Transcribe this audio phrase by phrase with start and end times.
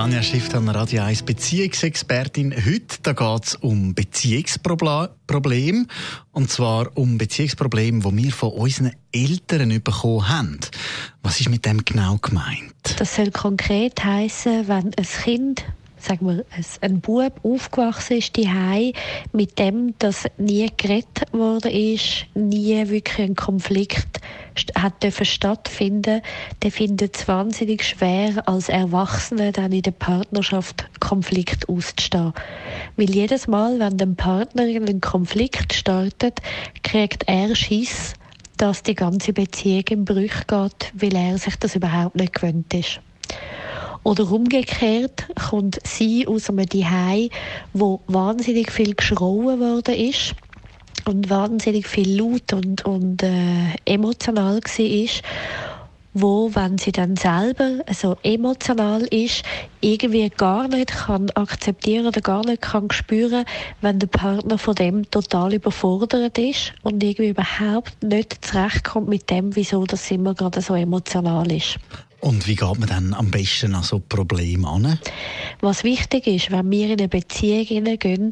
[0.00, 2.54] Tanja Schiff an Radio 1 Beziehungsexpertin.
[2.54, 5.84] Heute geht es um Beziehungsprobleme.
[6.32, 10.58] Und zwar um Beziehungsprobleme, die wir von unseren Eltern bekommen haben.
[11.22, 12.72] Was ist mit dem genau gemeint?
[12.96, 15.66] Das soll konkret heißen, wenn ein Kind
[16.02, 16.44] sagen wir,
[16.80, 18.94] ein Bub aufgewachsen ist die
[19.32, 24.20] mit dem, dass nie gerettet worden ist, nie wirklich ein Konflikt
[24.76, 26.22] hat dürfen stattfinden,
[26.62, 32.32] der findet es wahnsinnig schwer, als Erwachsene dann in der Partnerschaft Konflikt auszustehen.
[32.96, 36.40] Weil jedes Mal, wenn der Partner in einen Konflikt startet,
[36.82, 38.14] kriegt er Schiss,
[38.56, 43.00] dass die ganze Beziehung in Brüche geht, weil er sich das überhaupt nicht gewöhnt ist.
[44.02, 47.28] Oder umgekehrt kommt sie aus einem Zuhause,
[47.72, 50.34] wo wahnsinnig viel geschrauen worden ist
[51.06, 55.22] und wahnsinnig viel laut und, und äh, emotional war
[56.12, 59.44] wo, wenn sie dann selber so emotional ist,
[59.80, 63.44] irgendwie gar nicht kann akzeptieren oder gar nicht kann spüren,
[63.80, 69.54] wenn der Partner von dem total überfordert ist und irgendwie überhaupt nicht zurechtkommt mit dem,
[69.54, 71.78] wieso das immer gerade so emotional ist.
[72.20, 74.98] Und wie geht man dann am besten an so Probleme an?
[75.60, 78.30] Was wichtig ist, wenn wir in eine Beziehung hineingehen,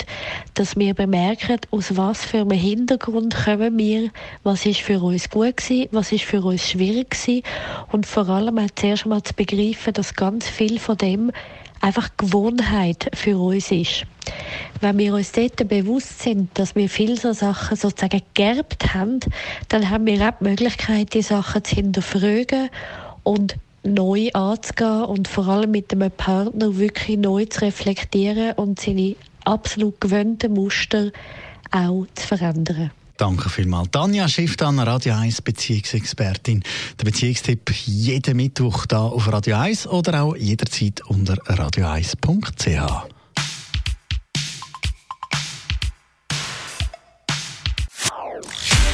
[0.54, 4.10] dass wir bemerken, aus was für einem Hintergrund kommen wir,
[4.42, 7.42] was ist für uns gut gewesen, was ist für uns schwierig gewesen
[7.90, 11.32] und vor allem auch zuerst einmal zu begreifen, dass ganz viel von dem
[11.80, 14.04] einfach Gewohnheit für uns ist.
[14.80, 19.20] Wenn wir uns dort bewusst sind, dass wir viele so Sachen sozusagen geerbt haben,
[19.68, 22.68] dann haben wir auch die Möglichkeit, die Sachen zu hinterfragen
[23.22, 23.56] und
[23.88, 30.00] neu anzugehen und vor allem mit einem Partner wirklich neu zu reflektieren und seine absolut
[30.00, 31.10] gewöhnten Muster
[31.70, 32.90] auch zu verändern.
[33.16, 33.90] Danke vielmals.
[33.90, 36.62] Tanja Schifftan, Radio 1 Beziehungsexpertin.
[37.00, 43.17] Der Beziehungstipp jeden Mittwoch da auf Radio 1 oder auch jederzeit unter radio1.ch.